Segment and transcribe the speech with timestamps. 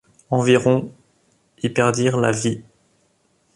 [0.31, 0.91] Environ
[1.61, 2.63] y perdirent la vie.